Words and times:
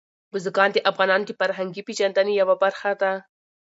بزګان 0.31 0.69
د 0.73 0.77
افغانانو 0.91 1.27
د 1.27 1.31
فرهنګي 1.39 1.81
پیژندنې 1.87 2.33
یوه 2.41 2.55
برخه 2.63 2.91
ده. 3.01 3.13